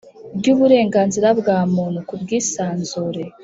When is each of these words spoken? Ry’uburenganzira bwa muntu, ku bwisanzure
Ry’uburenganzira 0.37 1.27
bwa 1.39 1.57
muntu, 1.73 1.99
ku 2.07 2.13
bwisanzure 2.21 3.23